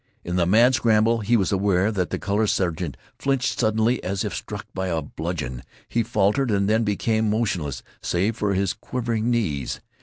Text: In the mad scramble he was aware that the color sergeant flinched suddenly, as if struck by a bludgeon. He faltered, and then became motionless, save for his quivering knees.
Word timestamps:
In 0.23 0.35
the 0.35 0.47
mad 0.47 0.73
scramble 0.73 1.19
he 1.19 1.37
was 1.37 1.51
aware 1.51 1.91
that 1.91 2.09
the 2.09 2.17
color 2.17 2.47
sergeant 2.47 2.97
flinched 3.19 3.59
suddenly, 3.59 4.03
as 4.03 4.23
if 4.25 4.33
struck 4.33 4.65
by 4.73 4.87
a 4.87 4.99
bludgeon. 5.03 5.61
He 5.87 6.01
faltered, 6.01 6.49
and 6.49 6.67
then 6.67 6.83
became 6.83 7.29
motionless, 7.29 7.83
save 8.01 8.35
for 8.35 8.55
his 8.55 8.73
quivering 8.73 9.29
knees. 9.29 9.79